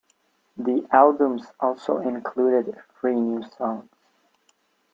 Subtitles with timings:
[0.57, 3.87] The album's also included three new songs.